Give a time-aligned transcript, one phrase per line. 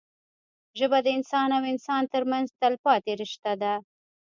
[0.79, 3.73] ژبه د انسان او انسان ترمنځ تلپاتې رشته ده